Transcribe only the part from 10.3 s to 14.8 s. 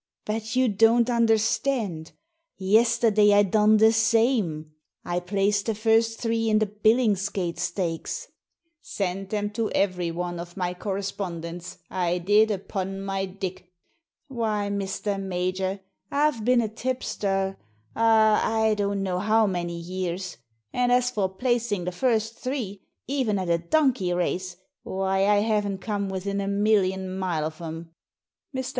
of my corre spondents, I did, upon my Dick! Why,